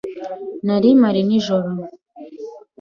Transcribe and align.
Nari 0.65 0.89
mpari 0.99 1.21
nijoro. 1.29 1.69